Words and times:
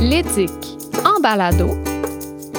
L'éthique 0.00 0.78
en 1.04 1.20
balado, 1.20 1.70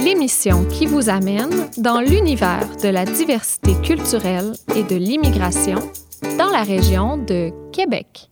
l'émission 0.03 0.65
qui 0.65 0.85
vous 0.85 1.07
amène 1.07 1.69
dans 1.77 2.01
l'univers 2.01 2.67
de 2.83 2.89
la 2.89 3.05
diversité 3.05 3.75
culturelle 3.81 4.51
et 4.75 4.83
de 4.83 4.97
l'immigration 4.97 5.79
dans 6.37 6.49
la 6.49 6.63
région 6.63 7.15
de 7.15 7.51
Québec. 7.71 8.29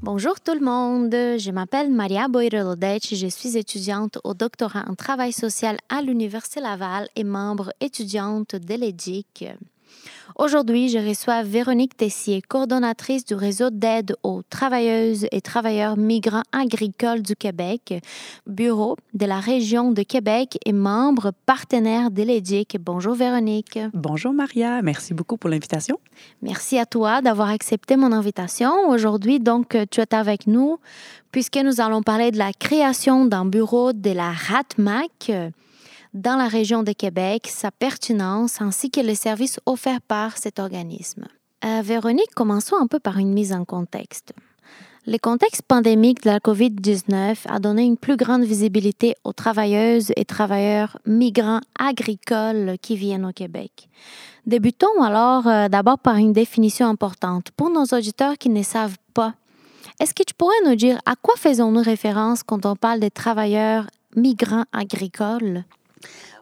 Bonjour 0.00 0.40
tout 0.40 0.54
le 0.54 0.64
monde, 0.64 1.12
je 1.12 1.50
m'appelle 1.50 1.90
Maria 1.90 2.28
Boyrelodec, 2.28 3.14
je 3.14 3.26
suis 3.26 3.58
étudiante 3.58 4.18
au 4.24 4.32
doctorat 4.32 4.84
en 4.88 4.94
travail 4.94 5.32
social 5.32 5.76
à 5.90 6.00
l'Université 6.00 6.60
Laval 6.60 7.08
et 7.14 7.24
membre 7.24 7.72
étudiante 7.80 8.56
de 8.56 8.74
l'EDIC. 8.74 9.46
Aujourd'hui, 10.36 10.88
je 10.88 10.98
reçois 10.98 11.42
Véronique 11.42 11.96
Tessier, 11.96 12.40
coordonnatrice 12.40 13.24
du 13.24 13.34
réseau 13.34 13.68
d'aide 13.70 14.16
aux 14.22 14.42
travailleuses 14.48 15.26
et 15.30 15.42
travailleurs 15.42 15.98
migrants 15.98 16.42
agricoles 16.52 17.20
du 17.20 17.36
Québec, 17.36 18.02
bureau 18.46 18.96
de 19.12 19.26
la 19.26 19.40
région 19.40 19.92
de 19.92 20.02
Québec 20.02 20.58
et 20.64 20.72
membre 20.72 21.32
partenaire 21.44 22.10
de 22.10 22.22
l'EDIC. 22.22 22.78
Bonjour 22.80 23.14
Véronique. 23.14 23.78
Bonjour 23.92 24.32
Maria, 24.32 24.80
merci 24.80 25.12
beaucoup 25.12 25.36
pour 25.36 25.50
l'invitation. 25.50 25.98
Merci 26.40 26.78
à 26.78 26.86
toi 26.86 27.20
d'avoir 27.20 27.50
accepté 27.50 27.96
mon 27.96 28.12
invitation. 28.12 28.88
Aujourd'hui, 28.88 29.38
donc, 29.38 29.76
tu 29.90 30.00
es 30.00 30.14
avec 30.14 30.46
nous 30.46 30.78
puisque 31.30 31.56
nous 31.56 31.80
allons 31.80 32.02
parler 32.02 32.30
de 32.30 32.38
la 32.38 32.52
création 32.52 33.26
d'un 33.26 33.44
bureau 33.44 33.92
de 33.92 34.10
la 34.10 34.32
RATMAC 34.32 35.32
dans 36.14 36.36
la 36.36 36.48
région 36.48 36.82
de 36.82 36.92
Québec, 36.92 37.48
sa 37.48 37.70
pertinence 37.70 38.60
ainsi 38.60 38.90
que 38.90 39.00
les 39.00 39.14
services 39.14 39.60
offerts 39.66 40.02
par 40.02 40.36
cet 40.36 40.58
organisme. 40.58 41.26
Euh, 41.64 41.80
Véronique, 41.82 42.34
commençons 42.34 42.76
un 42.76 42.86
peu 42.86 42.98
par 42.98 43.18
une 43.18 43.32
mise 43.32 43.52
en 43.52 43.64
contexte. 43.64 44.32
Le 45.04 45.18
contexte 45.18 45.62
pandémique 45.62 46.22
de 46.22 46.30
la 46.30 46.38
COVID-19 46.38 47.38
a 47.48 47.58
donné 47.58 47.82
une 47.82 47.96
plus 47.96 48.16
grande 48.16 48.44
visibilité 48.44 49.16
aux 49.24 49.32
travailleuses 49.32 50.12
et 50.14 50.24
travailleurs 50.24 50.96
migrants 51.06 51.60
agricoles 51.76 52.76
qui 52.80 52.94
viennent 52.94 53.26
au 53.26 53.32
Québec. 53.32 53.88
Débutons 54.46 55.02
alors 55.02 55.48
euh, 55.48 55.68
d'abord 55.68 55.98
par 55.98 56.16
une 56.16 56.32
définition 56.32 56.86
importante 56.86 57.50
pour 57.56 57.70
nos 57.70 57.84
auditeurs 57.84 58.38
qui 58.38 58.48
ne 58.48 58.62
savent 58.62 58.98
pas. 59.14 59.34
Est-ce 59.98 60.14
que 60.14 60.22
tu 60.22 60.34
pourrais 60.34 60.54
nous 60.66 60.76
dire 60.76 61.00
à 61.06 61.16
quoi 61.16 61.34
faisons-nous 61.36 61.82
référence 61.82 62.42
quand 62.42 62.64
on 62.66 62.76
parle 62.76 63.00
des 63.00 63.10
travailleurs 63.10 63.86
migrants 64.14 64.64
agricoles? 64.72 65.64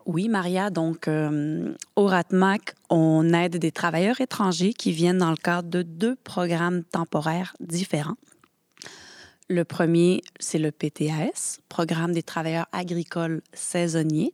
Oui, 0.06 0.28
Maria. 0.28 0.70
Donc, 0.70 1.08
euh, 1.08 1.75
au 1.97 2.06
RATMAC, 2.06 2.75
on 2.89 3.33
aide 3.33 3.56
des 3.56 3.72
travailleurs 3.72 4.20
étrangers 4.20 4.72
qui 4.72 4.92
viennent 4.92 5.19
dans 5.19 5.30
le 5.30 5.36
cadre 5.36 5.69
de 5.69 5.83
deux 5.83 6.17
programmes 6.17 6.84
temporaires 6.84 7.55
différents. 7.61 8.17
Le 9.48 9.64
premier, 9.64 10.22
c'est 10.39 10.58
le 10.58 10.70
PTAS, 10.70 11.58
Programme 11.69 12.12
des 12.12 12.22
travailleurs 12.22 12.67
agricoles 12.72 13.42
saisonniers. 13.52 14.33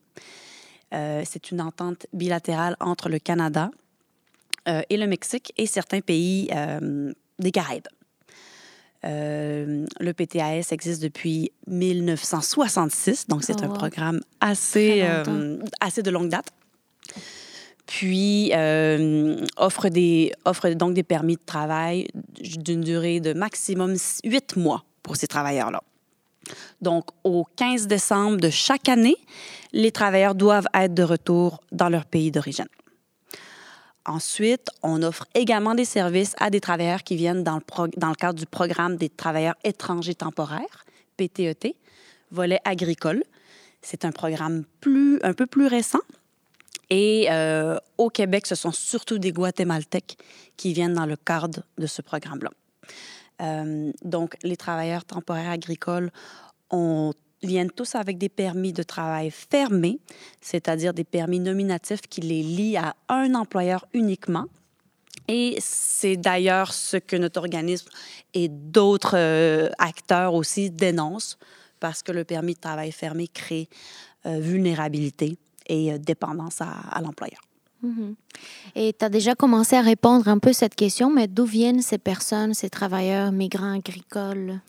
Euh, 0.94 1.22
c'est 1.24 1.50
une 1.50 1.60
entente 1.60 2.06
bilatérale 2.12 2.76
entre 2.80 3.08
le 3.08 3.18
Canada 3.18 3.70
euh, 4.68 4.82
et 4.88 4.96
le 4.96 5.06
Mexique 5.06 5.52
et 5.56 5.66
certains 5.66 6.00
pays 6.00 6.50
des 7.38 7.50
Caraïbes. 7.50 7.88
Euh, 9.04 9.86
le 10.00 10.12
PTAS 10.12 10.68
existe 10.72 11.02
depuis 11.02 11.52
1966, 11.66 13.28
donc 13.28 13.44
c'est 13.44 13.62
un 13.62 13.70
oh, 13.70 13.74
programme 13.74 14.20
assez, 14.40 15.02
euh, 15.02 15.58
assez 15.80 16.02
de 16.02 16.10
longue 16.10 16.28
date. 16.28 16.48
Puis 17.86 18.50
euh, 18.52 19.36
offre, 19.56 19.88
des, 19.88 20.32
offre 20.44 20.68
donc 20.70 20.94
des 20.94 21.04
permis 21.04 21.36
de 21.36 21.44
travail 21.44 22.08
d'une 22.40 22.80
durée 22.80 23.20
de 23.20 23.32
maximum 23.32 23.94
huit 24.24 24.56
mois 24.56 24.84
pour 25.02 25.16
ces 25.16 25.28
travailleurs-là. 25.28 25.82
Donc, 26.80 27.06
au 27.24 27.44
15 27.56 27.86
décembre 27.86 28.36
de 28.38 28.50
chaque 28.50 28.88
année, 28.88 29.16
les 29.72 29.90
travailleurs 29.90 30.34
doivent 30.34 30.68
être 30.74 30.94
de 30.94 31.02
retour 31.02 31.60
dans 31.72 31.88
leur 31.88 32.04
pays 32.04 32.30
d'origine. 32.30 32.66
Ensuite, 34.06 34.70
on 34.84 35.02
offre 35.02 35.26
également 35.34 35.74
des 35.74 35.84
services 35.84 36.36
à 36.38 36.48
des 36.48 36.60
travailleurs 36.60 37.02
qui 37.02 37.16
viennent 37.16 37.42
dans 37.42 37.56
le, 37.56 38.14
cadre 38.14 38.38
du 38.38 38.46
programme 38.46 38.96
des 38.96 39.08
travailleurs 39.08 39.56
étrangers 39.64 40.14
temporaires, 40.14 40.86
PTET, 41.16 41.66
e 41.66 41.74
volet 42.30 42.60
agricole. 42.64 43.24
C'est 43.82 44.04
un 44.04 44.12
programme 44.12 44.64
plus, 44.80 45.18
un 45.24 45.32
peu 45.32 45.46
plus 45.46 45.66
récent. 45.66 46.00
Et 46.88 47.26
euh, 47.30 47.78
au 47.98 48.08
Québec, 48.08 48.46
ce 48.46 48.54
sont 48.54 48.70
surtout 48.70 49.18
des 49.18 49.32
Guatémaltèques 49.32 50.16
qui 50.56 50.72
viennent 50.72 50.94
dans 50.94 51.06
le 51.06 51.16
cadre 51.16 51.62
de 51.76 51.86
ce 51.86 52.00
programme-là. 52.00 52.50
Euh, 53.42 53.92
donc, 54.04 54.36
les 54.44 54.56
travailleurs 54.56 55.04
temporaires 55.04 55.50
agricoles 55.50 56.12
ont 56.70 57.12
viennent 57.46 57.70
tous 57.70 57.94
avec 57.94 58.18
des 58.18 58.28
permis 58.28 58.72
de 58.72 58.82
travail 58.82 59.30
fermés, 59.30 59.98
c'est-à-dire 60.40 60.92
des 60.92 61.04
permis 61.04 61.40
nominatifs 61.40 62.02
qui 62.02 62.20
les 62.20 62.42
lient 62.42 62.76
à 62.76 62.96
un 63.08 63.34
employeur 63.34 63.86
uniquement. 63.94 64.46
Et 65.28 65.56
c'est 65.60 66.16
d'ailleurs 66.16 66.72
ce 66.72 66.96
que 66.96 67.16
notre 67.16 67.40
organisme 67.40 67.88
et 68.34 68.48
d'autres 68.48 69.16
euh, 69.16 69.70
acteurs 69.78 70.34
aussi 70.34 70.70
dénoncent, 70.70 71.38
parce 71.80 72.02
que 72.02 72.12
le 72.12 72.24
permis 72.24 72.54
de 72.54 72.60
travail 72.60 72.92
fermé 72.92 73.28
crée 73.28 73.68
euh, 74.26 74.38
vulnérabilité 74.38 75.36
et 75.66 75.92
euh, 75.92 75.98
dépendance 75.98 76.60
à 76.60 77.00
l'employeur. 77.02 77.40
Mhm. 77.82 78.14
Et 78.74 78.94
tu 78.98 79.04
as 79.04 79.08
déjà 79.08 79.34
commencé 79.34 79.76
à 79.76 79.82
répondre 79.82 80.28
un 80.28 80.38
peu 80.38 80.52
cette 80.52 80.74
question, 80.74 81.10
mais 81.10 81.28
d'où 81.28 81.44
viennent 81.44 81.82
ces 81.82 81.98
personnes, 81.98 82.54
ces 82.54 82.70
travailleurs 82.70 83.32
migrants 83.32 83.74
agricoles? 83.74 84.60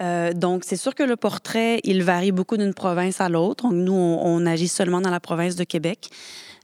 Euh, 0.00 0.32
donc, 0.32 0.64
c'est 0.64 0.76
sûr 0.76 0.94
que 0.94 1.02
le 1.02 1.16
portrait, 1.16 1.80
il 1.84 2.02
varie 2.02 2.32
beaucoup 2.32 2.56
d'une 2.56 2.74
province 2.74 3.20
à 3.20 3.28
l'autre. 3.28 3.68
Nous, 3.72 3.92
on, 3.92 4.46
agit 4.46 4.68
seulement 4.68 5.00
dans 5.00 5.10
la 5.10 5.20
province 5.20 5.56
de 5.56 5.64
Québec. 5.64 6.08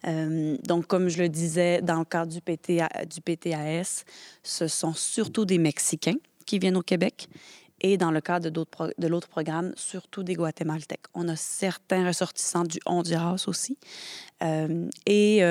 Euh, 0.07 0.57
donc, 0.67 0.87
comme 0.87 1.09
je 1.09 1.19
le 1.19 1.29
disais, 1.29 1.83
dans 1.83 1.99
le 1.99 2.05
cadre 2.05 2.33
du 2.33 2.41
PTAS, 3.21 4.05
ce 4.43 4.69
sont 4.69 4.95
surtout 4.95 5.45
des 5.45 5.59
Mexicains 5.59 6.19
qui 6.47 6.59
viennent 6.59 6.77
au 6.77 6.83
Québec 6.83 7.29
et 7.81 7.97
dans 7.97 8.11
le 8.11 8.21
cadre 8.21 8.51
de 8.51 9.09
l'autre 9.09 9.29
programme, 9.29 9.73
surtout 9.77 10.23
des 10.25 10.35
Guatémaltèques. 10.35 11.05
On 11.15 11.29
a 11.29 11.37
certains 11.37 12.07
ressortissants 12.07 12.65
du 12.65 12.81
Honduras 12.87 13.45
aussi. 13.47 13.79
Euh, 14.43 14.89
et 15.07 15.45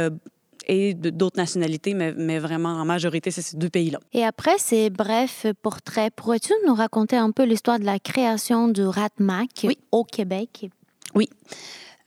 et 0.66 0.94
d'autres 0.94 1.38
nationalités, 1.38 1.94
mais, 1.94 2.14
mais, 2.14 2.40
vraiment 2.40 2.70
en 2.70 2.86
majorité, 2.86 3.32
c'est 3.32 3.42
ces 3.42 3.58
deux 3.58 3.70
pays-là. 3.70 4.00
Et 4.14 4.24
après 4.24 4.58
ces 4.58 4.90
brefs 4.90 5.46
portraits, 5.62 6.14
pourrais-tu 6.16 6.54
nous 6.66 6.74
raconter 6.74 7.16
un 7.16 7.32
peu 7.32 7.44
l'histoire 7.44 7.80
de 7.80 7.86
la 7.86 8.00
création 8.00 8.68
du 8.68 8.84
RATMAC 8.84 9.68
au 9.92 10.04
Québec? 10.04 10.70
Oui. 11.16 11.30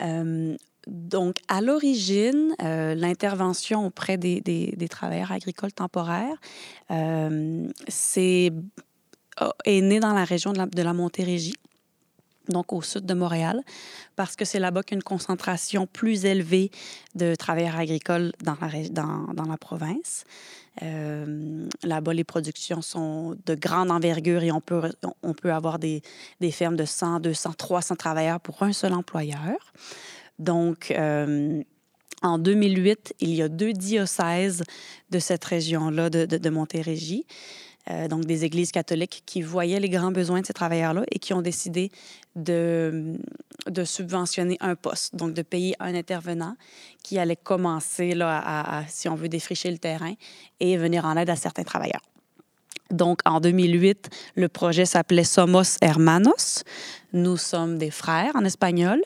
Euh, 0.02 0.56
donc, 0.86 1.36
à 1.48 1.60
l'origine, 1.60 2.54
euh, 2.62 2.94
l'intervention 2.94 3.86
auprès 3.86 4.16
des, 4.16 4.40
des, 4.40 4.74
des, 4.76 4.88
travailleurs 4.88 5.30
agricoles 5.30 5.72
temporaires, 5.72 6.36
euh, 6.90 7.68
c'est 7.88 8.50
est 9.64 9.80
née 9.80 10.00
dans 10.00 10.12
la 10.12 10.24
région 10.24 10.52
de 10.52 10.58
la, 10.58 10.66
de 10.66 10.82
la 10.82 10.92
Montérégie 10.92 11.54
donc 12.50 12.72
au 12.72 12.82
sud 12.82 13.06
de 13.06 13.14
Montréal, 13.14 13.62
parce 14.16 14.36
que 14.36 14.44
c'est 14.44 14.58
là-bas 14.58 14.82
qu'il 14.82 14.92
y 14.92 14.96
a 14.96 14.98
une 14.98 15.02
concentration 15.02 15.86
plus 15.86 16.24
élevée 16.24 16.70
de 17.14 17.34
travailleurs 17.34 17.76
agricoles 17.76 18.32
dans 18.42 18.56
la, 18.60 19.56
province. 19.56 20.24
Euh, 20.82 21.66
là-bas, 21.82 22.14
les 22.14 22.24
productions 22.24 22.82
sont 22.82 23.36
de 23.46 23.54
grande 23.54 23.90
envergure 23.90 24.42
et 24.42 24.52
on 24.52 24.60
peut, 24.60 24.92
on 25.22 25.34
peut 25.34 25.52
avoir 25.52 25.78
des, 25.78 26.02
fermes 26.52 26.76
de 26.76 26.84
100, 26.84 27.20
200, 27.20 27.54
300 27.56 27.96
travailleurs 27.96 28.40
pour 28.40 28.62
un 28.62 28.72
seul 28.72 28.92
employeur. 28.92 29.72
Donc, 30.38 30.90
euh, 30.90 31.62
en 32.22 32.38
2008, 32.38 33.14
il 33.20 33.34
y 33.34 33.42
a 33.42 33.48
deux 33.48 33.72
diocèses 33.72 34.62
de 35.10 35.18
cette 35.18 35.44
région-là 35.44 36.10
de, 36.10 36.26
de, 36.26 36.36
de 36.36 36.50
Montérégie. 36.50 37.26
Euh, 37.88 38.08
donc 38.08 38.26
des 38.26 38.44
églises 38.44 38.72
catholiques 38.72 39.22
qui 39.24 39.40
voyaient 39.40 39.80
les 39.80 39.88
grands 39.88 40.12
besoins 40.12 40.42
de 40.42 40.46
ces 40.46 40.52
travailleurs-là 40.52 41.04
et 41.10 41.18
qui 41.18 41.32
ont 41.32 41.40
décidé 41.40 41.90
de, 42.36 43.18
de 43.66 43.84
subventionner 43.84 44.56
un 44.60 44.74
poste, 44.74 45.16
donc 45.16 45.34
de 45.34 45.42
payer 45.42 45.74
un 45.80 45.94
intervenant 45.94 46.56
qui 47.02 47.18
allait 47.18 47.36
commencer, 47.36 48.14
là, 48.14 48.42
à, 48.44 48.86
si 48.88 49.08
on 49.08 49.14
veut, 49.14 49.28
défricher 49.28 49.70
le 49.70 49.78
terrain 49.78 50.14
et 50.60 50.76
venir 50.76 51.04
en 51.04 51.16
aide 51.16 51.30
à 51.30 51.36
certains 51.36 51.64
travailleurs. 51.64 52.02
Donc, 52.90 53.20
en 53.24 53.40
2008, 53.40 54.10
le 54.34 54.48
projet 54.48 54.84
s'appelait 54.84 55.24
Somos 55.24 55.76
Hermanos. 55.80 56.64
Nous 57.12 57.36
sommes 57.36 57.78
des 57.78 57.90
frères 57.90 58.32
en 58.34 58.44
espagnol. 58.44 59.00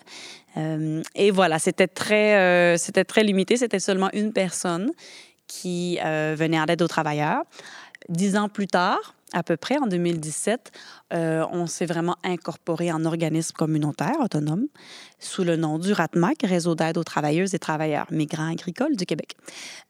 Euh, 0.56 1.02
et 1.14 1.30
voilà, 1.30 1.58
c'était 1.58 1.88
très, 1.88 2.36
euh, 2.36 2.76
c'était 2.78 3.04
très 3.04 3.22
limité. 3.24 3.56
C'était 3.56 3.80
seulement 3.80 4.08
une 4.14 4.32
personne 4.32 4.90
qui 5.46 5.98
venait 5.98 6.58
en 6.58 6.64
aide 6.64 6.80
aux 6.80 6.88
travailleurs. 6.88 7.42
Dix 8.08 8.36
ans 8.36 8.48
plus 8.48 8.66
tard, 8.66 9.14
à 9.34 9.42
peu 9.42 9.56
près 9.56 9.76
en 9.78 9.86
2017, 9.86 10.70
euh, 11.12 11.44
on 11.50 11.66
s'est 11.66 11.86
vraiment 11.86 12.16
incorporé 12.22 12.92
en 12.92 13.04
organisme 13.04 13.52
communautaire 13.52 14.16
autonome 14.22 14.66
sous 15.18 15.44
le 15.44 15.56
nom 15.56 15.78
du 15.78 15.92
RATMAC, 15.92 16.42
Réseau 16.44 16.74
d'aide 16.74 16.96
aux 16.96 17.04
travailleuses 17.04 17.54
et 17.54 17.58
travailleurs 17.58 18.06
migrants 18.10 18.50
agricoles 18.50 18.96
du 18.96 19.04
Québec. 19.04 19.36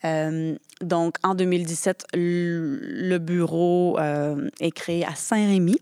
Euh, 0.05 0.57
donc, 0.81 1.17
en 1.23 1.35
2017, 1.35 2.07
le 2.15 3.19
bureau 3.19 3.99
euh, 3.99 4.49
est 4.61 4.73
créé 4.73 5.05
à 5.05 5.15
Saint-Rémy, 5.15 5.77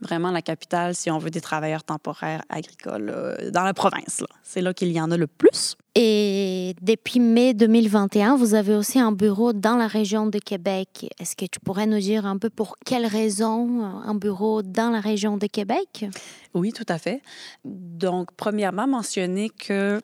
vraiment 0.00 0.30
la 0.30 0.42
capitale, 0.42 0.94
si 0.94 1.10
on 1.10 1.18
veut, 1.18 1.30
des 1.30 1.40
travailleurs 1.40 1.82
temporaires 1.82 2.42
agricoles 2.48 3.12
dans 3.52 3.64
la 3.64 3.74
province. 3.74 4.22
C'est 4.42 4.60
là, 4.60 4.72
qu'il 4.72 4.92
y 4.92 5.00
en 5.00 5.10
a 5.10 5.16
le 5.16 5.26
plus. 5.26 5.76
Et 6.00 6.76
depuis 6.80 7.18
mai 7.18 7.54
2021, 7.54 8.36
vous 8.36 8.54
avez 8.54 8.76
aussi 8.76 9.00
un 9.00 9.10
bureau 9.10 9.52
dans 9.52 9.74
la 9.74 9.88
région 9.88 10.28
de 10.28 10.38
Québec. 10.38 11.12
Est-ce 11.18 11.34
que 11.34 11.44
tu 11.44 11.58
pourrais 11.58 11.86
nous 11.86 11.98
dire 11.98 12.24
un 12.24 12.38
peu 12.38 12.50
pour 12.50 12.76
quelles 12.86 13.04
raisons 13.06 13.82
un 13.82 14.14
bureau 14.14 14.62
dans 14.62 14.90
la 14.90 15.00
région 15.00 15.38
de 15.38 15.48
Québec? 15.48 16.06
Oui, 16.54 16.72
tout 16.72 16.86
à 16.88 16.98
fait. 16.98 17.20
Donc, 17.64 18.28
premièrement, 18.36 18.86
mentionner 18.86 19.50
que 19.50 20.00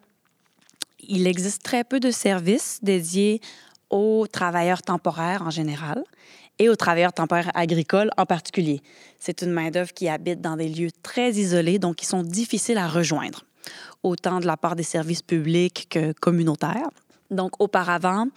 il 0.98 1.28
existe 1.28 1.62
très 1.62 1.84
peu 1.84 2.00
de 2.00 2.10
services 2.10 2.80
dédiés 2.82 3.40
aux 3.88 4.26
travailleurs 4.26 4.82
temporaires 4.82 5.42
en 5.42 5.50
général 5.50 6.02
et 6.58 6.68
aux 6.68 6.74
travailleurs 6.74 7.12
temporaires 7.12 7.52
agricoles 7.54 8.10
en 8.16 8.26
particulier. 8.26 8.80
C'est 9.20 9.42
une 9.42 9.52
main-d'œuvre 9.52 9.92
qui 9.92 10.08
habite 10.08 10.40
dans 10.40 10.56
des 10.56 10.68
lieux 10.68 10.90
très 11.04 11.34
isolés, 11.34 11.78
donc 11.78 11.94
qui 11.94 12.06
sont 12.06 12.24
difficiles 12.24 12.78
à 12.78 12.88
rejoindre, 12.88 13.44
autant 14.02 14.40
de 14.40 14.46
la 14.46 14.56
part 14.56 14.76
des 14.76 14.82
services 14.82 15.22
publics 15.22 15.86
que 15.90 16.12
communautaires. 16.12 16.90
Donc, 17.30 17.60
auparavant, 17.60 18.28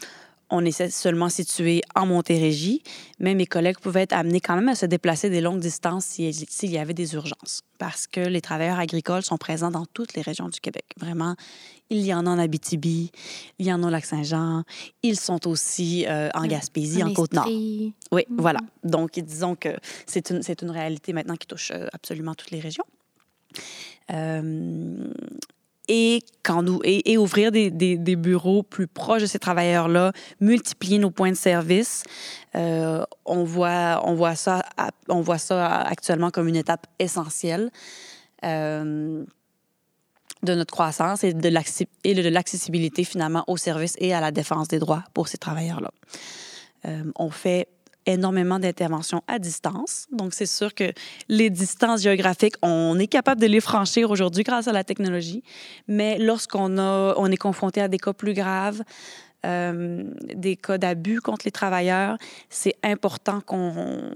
on 0.49 0.65
était 0.65 0.89
seulement 0.89 1.29
situé 1.29 1.81
en 1.95 2.05
Montérégie, 2.05 2.81
mais 3.19 3.35
mes 3.35 3.45
collègues 3.45 3.79
pouvaient 3.79 4.03
être 4.03 4.13
amenés 4.13 4.39
quand 4.39 4.55
même 4.55 4.69
à 4.69 4.75
se 4.75 4.85
déplacer 4.85 5.29
des 5.29 5.41
longues 5.41 5.59
distances 5.59 6.05
s'il 6.05 6.71
y 6.71 6.77
avait 6.77 6.93
des 6.93 7.15
urgences, 7.15 7.63
parce 7.77 8.07
que 8.07 8.21
les 8.21 8.41
travailleurs 8.41 8.79
agricoles 8.79 9.23
sont 9.23 9.37
présents 9.37 9.71
dans 9.71 9.85
toutes 9.85 10.13
les 10.13 10.21
régions 10.21 10.47
du 10.47 10.59
Québec. 10.61 10.85
Vraiment, 10.97 11.35
il 11.89 11.99
y 12.05 12.13
en 12.13 12.25
a 12.25 12.29
en 12.29 12.39
Abitibi, 12.39 13.11
il 13.59 13.65
y 13.65 13.73
en 13.73 13.83
a 13.83 13.87
au 13.87 13.89
Lac-Saint-Jean, 13.89 14.63
ils 15.03 15.19
sont 15.19 15.47
aussi 15.47 16.05
euh, 16.07 16.29
en 16.33 16.45
Gaspésie, 16.45 17.03
en, 17.03 17.13
Côte-Nord. 17.13 17.47
Oui, 18.11 18.25
voilà. 18.29 18.59
Donc, 18.83 19.19
disons 19.19 19.55
que 19.55 19.69
c'est 20.05 20.29
une, 20.29 20.41
une 20.61 20.71
réalité 20.71 21.11
maintenant 21.11 21.35
qui 21.35 21.47
touche 21.47 21.71
euh, 21.71 21.87
absolument 21.91 22.35
toutes 22.35 22.51
les 22.51 22.59
régions. 22.59 22.85
Euh, 24.11 25.11
et, 25.89 26.21
ouvrir 27.17 27.51
des, 27.51 28.15
bureaux 28.17 28.61
plus 28.63 28.87
proches 28.87 29.21
de 29.21 29.27
ces 29.27 29.39
travailleurs-là, 29.39 30.11
multiplier 30.41 30.99
nos 30.99 31.11
points 31.11 31.31
de 31.31 31.37
service. 31.37 32.03
Euh, 32.55 33.05
on, 33.25 33.43
voit, 33.45 34.35
ça, 34.35 34.63
actuellement 34.75 36.29
comme 36.29 36.47
une 36.49 36.57
étape 36.57 36.87
essentielle 36.99 37.71
euh, 38.43 39.23
de 40.43 40.53
notre 40.53 40.73
croissance 40.73 41.23
et 41.23 41.33
de 41.33 42.29
l'accessibilité 42.29 43.05
finalement 43.05 43.45
aux 43.47 43.57
services 43.57 43.95
et 43.99 44.13
à 44.13 44.19
la 44.19 44.31
défense 44.31 44.67
des 44.67 44.79
droits 44.79 45.03
pour 45.13 45.29
ces 45.29 45.37
travailleurs-là. 45.37 45.91
On 47.15 47.29
fait 47.29 47.67
énormément 48.07 48.59
d'interventions 48.59 49.21
à 49.27 49.37
distance. 49.37 50.07
Donc, 50.11 50.33
c'est 50.33 50.47
sûr 50.47 50.73
que 50.73 50.91
les 51.29 51.49
distances 51.49 52.01
géographiques, 52.01 52.55
on 52.61 52.97
est 52.97 53.07
capable 53.07 53.41
de 53.41 53.47
les 53.47 53.61
franchir 53.61 54.09
aujourd'hui 54.09 54.43
grâce 54.43 54.67
à 54.67 54.73
la 54.73 54.83
technologie. 54.83 55.43
Mais 55.87 56.17
lorsqu'on 56.17 56.77
on 56.77 57.31
est 57.31 57.37
confronté 57.37 57.81
à 57.81 57.87
des 57.87 57.99
cas 57.99 58.13
plus 58.13 58.33
graves, 58.33 58.81
euh, 59.45 60.03
des 60.33 60.55
cas 60.55 60.77
d'abus 60.79 61.21
contre 61.21 61.45
les 61.45 61.51
travailleurs, 61.51 62.17
c'est 62.49 62.75
important 62.83 63.39
qu'on 63.41 64.11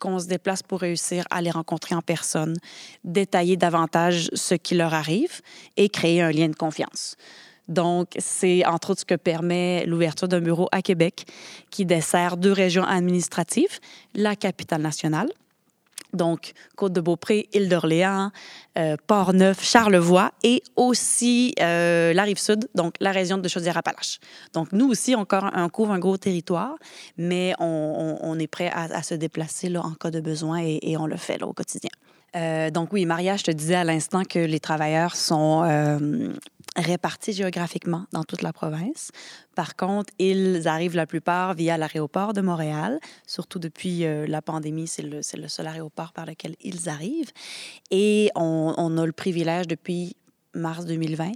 qu'on 0.00 0.18
se 0.18 0.26
déplace 0.26 0.62
pour 0.62 0.80
réussir 0.80 1.24
à 1.30 1.40
les 1.40 1.50
rencontrer 1.50 1.94
en 1.94 2.02
personne, 2.02 2.56
détailler 3.04 3.56
davantage 3.56 4.30
ce 4.34 4.54
qui 4.54 4.74
leur 4.74 4.92
arrive 4.92 5.40
et 5.76 5.88
créer 5.88 6.20
un 6.22 6.32
lien 6.32 6.48
de 6.48 6.56
confiance. 6.56 7.16
Donc, 7.68 8.08
c'est 8.18 8.64
entre 8.66 8.90
autres 8.90 9.00
ce 9.00 9.06
que 9.06 9.14
permet 9.14 9.86
l'ouverture 9.86 10.28
d'un 10.28 10.40
bureau 10.40 10.68
à 10.72 10.82
Québec 10.82 11.26
qui 11.70 11.86
dessert 11.86 12.36
deux 12.36 12.52
régions 12.52 12.84
administratives, 12.84 13.78
la 14.14 14.36
capitale 14.36 14.82
nationale, 14.82 15.28
donc 16.14 16.52
Côte-de-Beaupré, 16.76 17.48
Île-d'Orléans, 17.52 18.30
euh, 18.78 18.96
Port-Neuf, 19.06 19.62
Charlevoix 19.62 20.30
et 20.42 20.62
aussi 20.76 21.54
euh, 21.60 22.12
la 22.12 22.22
Rive-Sud, 22.22 22.68
donc 22.74 22.94
la 23.00 23.12
région 23.12 23.38
de 23.38 23.48
Chaudière-Appalaches. 23.48 24.20
Donc 24.52 24.72
nous 24.72 24.88
aussi, 24.88 25.14
on 25.16 25.24
couvre 25.24 25.90
un 25.90 25.98
gros 25.98 26.16
territoire, 26.16 26.76
mais 27.18 27.54
on, 27.58 28.38
est 28.38 28.46
prêt 28.46 28.70
à, 28.72 29.02
se 29.02 29.14
déplacer 29.14 29.74
en 29.76 29.92
cas 29.92 30.10
de 30.10 30.20
besoin 30.20 30.60
et, 30.62 30.96
on 30.96 31.06
le 31.06 31.16
fait 31.16 31.42
au 31.42 31.52
quotidien. 31.52 31.90
Euh, 32.36 32.70
donc 32.70 32.92
oui, 32.92 33.06
Maria, 33.06 33.36
je 33.36 33.44
te 33.44 33.50
disais 33.50 33.76
à 33.76 33.84
l'instant 33.84 34.22
que 34.24 34.38
les 34.38 34.60
travailleurs 34.60 35.14
sont 35.14 35.62
répartis 36.76 37.32
géographiquement 37.32 38.06
dans 38.12 38.24
toute 38.24 38.42
la 38.42 38.52
province. 38.52 39.10
Par 39.54 39.76
contre, 39.76 40.12
ils 40.18 40.66
arrivent 40.66 40.96
la 40.96 41.06
plupart 41.06 41.54
via 41.54 41.76
l'aéroport 41.76 42.32
de 42.32 42.40
Montréal. 42.40 42.98
Surtout 43.26 43.58
depuis 43.58 44.04
euh, 44.04 44.26
la 44.26 44.42
pandémie, 44.42 44.86
c'est 44.86 45.02
le, 45.02 45.20
le, 45.36 45.48
seul 45.48 45.66
aéroport 45.66 46.12
par 46.12 46.26
lequel 46.26 46.56
ils 46.60 46.88
arrivent. 46.88 47.32
Et 47.90 48.30
on, 48.34 48.74
on 48.76 48.98
a 48.98 49.06
le 49.06 49.12
privilège 49.12 49.66
depuis 49.66 50.16
mars 50.54 50.84
2020 50.84 51.32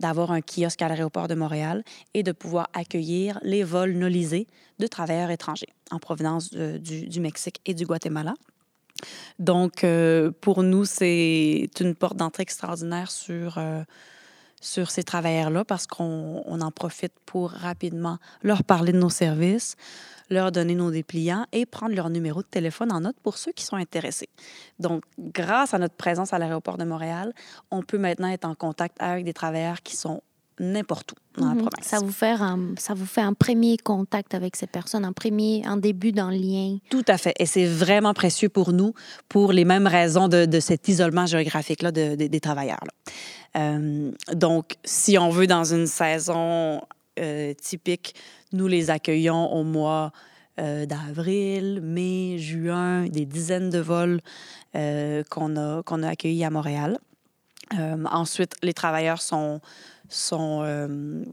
d'avoir 0.00 0.32
un 0.32 0.40
kiosque 0.40 0.80
à 0.82 0.88
l'aéroport 0.88 1.28
de 1.28 1.34
Montréal 1.34 1.84
et 2.14 2.22
de 2.22 2.32
pouvoir 2.32 2.68
accueillir 2.72 3.38
les 3.42 3.62
vols 3.62 3.92
nolisés 3.92 4.46
de 4.78 4.86
travailleurs 4.86 5.30
étrangers 5.30 5.68
en 5.90 5.98
provenance 5.98 6.50
du, 6.52 7.06
du, 7.06 7.20
Mexique 7.20 7.60
et 7.66 7.74
du 7.74 7.84
Guatemala. 7.84 8.34
Donc, 9.38 9.84
euh, 9.84 10.30
pour 10.40 10.62
nous, 10.62 10.84
c'est 10.84 11.68
une 11.80 11.94
porte 11.94 12.16
d'entrée 12.16 12.42
extraordinaire 12.42 13.10
sur... 13.10 13.58
Euh, 13.58 13.82
sur 14.60 14.90
ces 14.90 15.02
travailleurs-là 15.02 15.64
parce 15.64 15.86
qu'on 15.86 16.60
en 16.60 16.70
profite 16.70 17.12
pour 17.26 17.50
rapidement 17.50 18.18
leur 18.42 18.62
parler 18.62 18.92
de 18.92 18.98
nos 18.98 19.08
services, 19.08 19.76
leur 20.28 20.52
donner 20.52 20.74
nos 20.74 20.90
dépliants 20.90 21.46
et 21.52 21.66
prendre 21.66 21.94
leur 21.94 22.10
numéro 22.10 22.42
de 22.42 22.46
téléphone 22.46 22.92
en 22.92 23.00
note 23.00 23.16
pour 23.22 23.38
ceux 23.38 23.52
qui 23.52 23.64
sont 23.64 23.76
intéressés. 23.76 24.28
Donc, 24.78 25.04
grâce 25.18 25.74
à 25.74 25.78
notre 25.78 25.96
présence 25.96 26.32
à 26.32 26.38
l'aéroport 26.38 26.78
de 26.78 26.84
Montréal, 26.84 27.32
on 27.70 27.82
peut 27.82 27.98
maintenant 27.98 28.28
être 28.28 28.44
en 28.44 28.54
contact 28.54 28.96
avec 29.00 29.24
des 29.24 29.32
travailleurs 29.32 29.82
qui 29.82 29.96
sont 29.96 30.22
n'importe 30.58 31.12
où 31.12 31.40
dans 31.40 31.48
la 31.48 31.54
mhm. 31.54 31.62
province. 31.62 31.86
Ça 31.86 31.98
vous, 31.98 32.12
fait 32.12 32.32
un, 32.32 32.58
ça 32.78 32.94
vous 32.94 33.06
fait 33.06 33.20
un 33.20 33.32
premier 33.32 33.76
contact 33.78 34.34
avec 34.34 34.56
ces 34.56 34.66
personnes, 34.66 35.04
un 35.04 35.12
premier, 35.12 35.62
un 35.64 35.76
début 35.76 36.12
d'un 36.12 36.30
lien. 36.30 36.78
Tout 36.90 37.04
à 37.08 37.16
fait. 37.18 37.34
Et 37.38 37.46
c'est 37.46 37.66
vraiment 37.66 38.14
précieux 38.14 38.48
pour 38.48 38.72
nous 38.72 38.92
pour 39.28 39.52
les 39.52 39.64
mêmes 39.64 39.86
raisons 39.86 40.28
de, 40.28 40.44
de 40.44 40.60
cet 40.60 40.88
isolement 40.88 41.26
géographique-là 41.26 41.92
de, 41.92 42.14
des 42.14 42.40
travailleurs. 42.40 42.80
Euh, 43.56 44.10
donc, 44.32 44.76
si 44.84 45.18
on 45.18 45.30
veut, 45.30 45.46
dans 45.46 45.64
une 45.64 45.86
saison 45.86 46.80
euh, 47.18 47.54
typique, 47.54 48.14
nous 48.52 48.66
les 48.66 48.90
accueillons 48.90 49.52
au 49.52 49.64
mois 49.64 50.12
euh, 50.58 50.86
d'avril, 50.86 51.80
mai, 51.82 52.38
juin, 52.38 53.06
des 53.06 53.24
dizaines 53.24 53.70
de 53.70 53.78
vols 53.78 54.20
qu'on 54.72 55.56
a, 55.56 55.82
qu'on 55.82 56.02
a 56.02 56.08
accueillis 56.08 56.44
à 56.44 56.50
Montréal. 56.50 56.98
Ensuite, 57.72 58.54
les 58.62 58.74
travailleurs 58.74 59.22
sont 59.22 59.60
sont, 60.10 60.60
euh, 60.62 61.24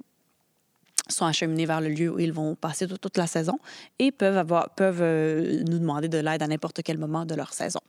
sont 1.09 1.25
acheminés 1.25 1.65
vers 1.65 1.81
le 1.81 1.89
lieu 1.89 2.09
où 2.09 2.19
ils 2.19 2.31
vont 2.31 2.55
passer 2.55 2.87
toute, 2.87 3.17
la 3.17 3.27
saison 3.27 3.59
et 3.99 4.11
peuvent, 4.11 4.37
avoir, 4.37 4.69
peuvent 4.69 5.01
euh, 5.01 5.63
nous 5.67 5.79
demander 5.79 6.07
de 6.07 6.19
l'aide 6.19 6.43
à 6.43 6.47
n'importe 6.47 6.81
quel 6.83 6.97
moment 6.97 7.25
de 7.25 7.35
leur 7.35 7.53
saison. 7.53 7.79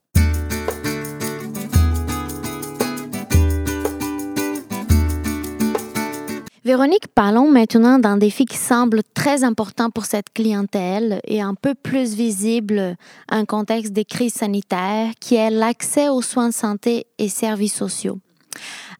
Véronique, 6.64 7.08
parlons 7.14 7.50
maintenant 7.50 7.98
d'un 7.98 8.18
défi 8.18 8.44
qui 8.44 8.58
semble 8.58 9.00
très 9.14 9.42
important 9.42 9.88
pour 9.88 10.04
cette 10.04 10.30
clientèle 10.34 11.20
et 11.24 11.40
un 11.40 11.54
peu 11.54 11.74
plus 11.74 12.14
visible 12.14 12.96
un 13.30 13.46
contexte 13.46 13.94
des 13.94 14.04
crises 14.04 14.34
sanitaires, 14.34 15.12
qui 15.18 15.36
est 15.36 15.48
l'accès 15.48 16.10
aux 16.10 16.20
soins 16.20 16.48
de 16.48 16.54
santé 16.54 17.06
et 17.16 17.30
services 17.30 17.74
sociaux. 17.74 18.18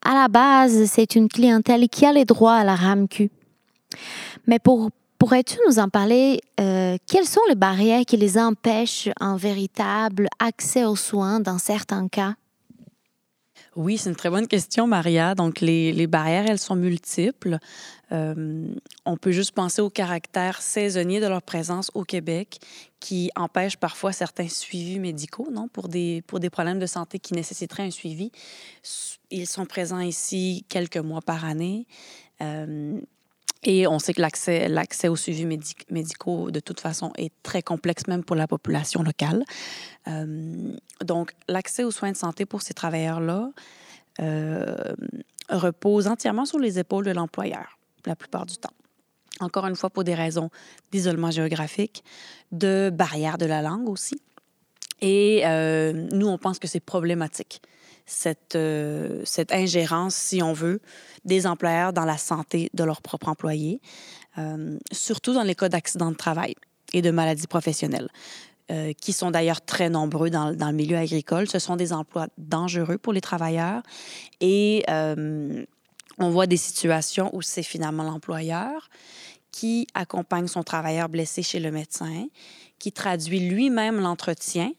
À 0.05 0.15
la 0.15 0.29
base, 0.29 0.85
c'est 0.85 1.15
une 1.15 1.29
clientèle 1.29 1.88
qui 1.88 2.07
a 2.07 2.12
les 2.12 2.25
droits 2.25 2.55
à 2.55 2.65
la 2.65 2.75
RAMQ. 2.75 3.31
Mais 4.47 4.59
pour, 4.59 4.91
pourrais-tu 5.19 5.59
nous 5.67 5.79
en 5.79 5.88
parler? 5.88 6.41
Euh, 6.61 6.97
quelles 7.07 7.27
sont 7.27 7.41
les 7.49 7.55
barrières 7.55 8.05
qui 8.07 8.17
les 8.17 8.38
empêchent 8.38 9.09
un 9.21 9.37
véritable 9.37 10.29
accès 10.38 10.85
aux 10.85 10.97
soins 10.97 11.41
dans 11.41 11.59
certains 11.59 12.09
cas? 12.09 12.35
Oui, 13.78 13.97
c'est 13.97 14.11
une 14.11 14.16
très 14.16 14.28
bonne 14.28 14.49
question, 14.49 14.88
Maria. 14.88 15.37
Donc, 15.37 15.61
les, 15.61 15.92
les 15.92 16.08
barrières, 16.08 16.47
elles 16.49 16.58
sont 16.58 16.75
multiples. 16.75 17.58
Euh, 18.11 18.66
on 19.04 19.16
peut 19.16 19.30
juste 19.30 19.52
penser 19.52 19.80
au 19.80 19.88
caractère 19.88 20.61
saisonnier 20.61 21.20
de 21.20 21.28
leur 21.28 21.42
présence 21.42 21.88
au 21.94 22.02
Québec 22.02 22.58
qui 22.99 23.30
empêche 23.37 23.76
parfois 23.76 24.11
certains 24.11 24.49
suivis 24.49 24.99
médicaux, 24.99 25.47
non, 25.52 25.68
pour 25.68 25.87
des, 25.87 26.23
pour 26.26 26.40
des 26.40 26.50
problèmes 26.50 26.80
de 26.80 26.87
santé 26.87 27.20
qui 27.20 27.35
nécessiteraient 27.35 27.85
un 27.85 27.92
suivi. 27.92 28.32
Ils 29.30 29.47
sont 29.47 29.64
présents 29.64 30.00
ici 30.00 30.66
quelques 30.68 30.97
mois 30.97 31.23
par 31.23 31.44
année. 31.44 31.87
Euh, 32.40 32.99
Et 33.65 33.87
on 33.87 33.99
sait 33.99 34.15
que 34.15 34.21
l'accès, 34.21 34.69
l'accès 34.69 35.09
aux 35.09 35.17
suivis 35.17 35.47
médicaux, 35.91 36.50
de 36.50 36.61
toute 36.61 36.81
façon, 36.81 37.12
est 37.17 37.33
très 37.43 37.62
complexe, 37.62 38.07
même 38.07 38.23
pour 38.23 38.37
la 38.37 38.47
population 38.47 39.03
locale. 39.03 39.45
Euh, 40.07 40.73
donc, 41.05 41.35
l'accès 41.49 41.83
aux 41.83 41.91
soins 41.91 42.12
de 42.12 42.17
santé 42.17 42.47
pour 42.47 42.62
ces 42.62 42.75
travailleurs-là 42.75 43.50
euh, 44.21 44.77
repose 45.49 46.07
entièrement 46.07 46.45
sur 46.45 46.59
les 46.59 46.79
épaules 46.79 47.05
de 47.05 47.11
l'employeur, 47.11 47.79
la 48.07 48.15
plupart 48.15 48.47
du 48.47 48.57
temps. 48.57 48.73
Encore 49.41 49.67
une 49.67 49.77
fois, 49.77 49.91
pour 49.91 50.05
des 50.05 50.15
raisons 50.15 50.50
d'isolement 50.93 51.31
géographique, 51.31 52.05
de 52.53 52.91
barrière 52.93 53.38
de 53.38 53.47
la 53.47 53.62
langue 53.62 53.88
aussi. 53.88 54.21
Et 55.00 55.43
euh, 55.45 55.93
nous, 56.12 56.27
on 56.27 56.38
pense 56.38 56.59
que 56.59 56.67
c'est 56.69 56.81
problématique 56.81 57.61
cette, 58.09 58.57
euh, 58.57 59.23
cette 59.25 59.53
ingérence, 59.53 60.15
si 60.15 60.43
on 60.43 60.55
veut, 60.55 60.81
des 61.25 61.47
employeurs 61.47 61.93
dans 61.93 62.07
la 62.07 62.17
santé 62.17 62.71
de 62.73 62.83
leurs 62.83 63.03
propres 63.03 63.29
employés, 63.29 63.81
euh, 64.38 64.79
surtout 64.91 65.35
dans 65.35 65.43
les 65.43 65.55
cas 65.55 65.69
d'accidents 65.69 66.11
de 66.11 66.17
travail 66.17 66.55
et 66.93 67.03
de 67.03 67.11
maladies 67.11 67.47
professionnelles. 67.47 68.09
Euh, 68.71 68.93
qui 68.93 69.15
sont 69.15 69.31
d'ailleurs 69.31 69.62
très 69.62 69.88
nombreux 69.88 70.29
dans, 70.29 70.50
le 70.50 70.73
milieu 70.73 70.99
agricole. 70.99 71.49
Ce 71.49 71.59
sont 71.59 71.77
des 71.77 71.95
emplois 71.95 72.27
dangereux 72.37 72.99
pour 72.99 73.15
les 73.15 73.23
travailleurs 73.23 73.83
et 74.43 74.85
on 74.87 76.29
voit 76.29 76.47
des 76.47 76.59
situations 76.59 77.35
où 77.35 77.41
c'est 77.41 77.62
finalement 77.62 78.03
l'employeur 78.03 78.91
qui 79.53 79.87
accompagne 79.95 80.49
son 80.49 80.62
travailleur 80.62 81.09
blessé 81.09 81.43
chez 81.43 81.61
le 81.61 81.71
médecin, 81.71 82.27
qui 82.79 82.93
traduit 82.93 83.41
lui-même 83.41 84.00
l'entretien 84.00 84.71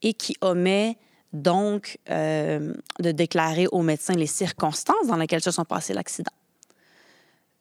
et 0.00 0.14
qui 0.14 0.34
omet 0.40 0.96
donc 1.32 1.98
euh, 2.10 2.72
de 3.00 3.10
déclarer 3.10 3.66
au 3.68 3.82
médecin 3.82 4.14
les 4.14 4.26
circonstances 4.26 5.06
dans 5.06 5.16
lesquelles 5.16 5.42
se 5.42 5.50
sont 5.50 5.64
passés 5.64 5.94
l'accident. 5.94 6.32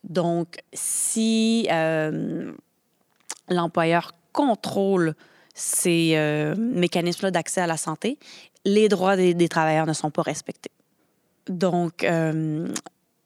Donc, 0.04 0.60
si 0.74 1.68
euh, 1.72 2.52
l'employeur 3.50 4.12
contrôle 4.32 5.16
ces 5.56 6.12
euh, 6.16 6.56
mécanismes-là 6.56 7.32
d'accès 7.32 7.62
à 7.62 7.68
la 7.68 7.78
santé, 7.78 8.20
les 8.66 8.88
droits 8.88 9.16
des, 9.16 9.50
travailleurs 9.50 9.88
ne 9.88 9.94
sont 9.94 10.12
pas 10.12 10.22
respectés. 10.22 10.72
Donc, 11.48 12.06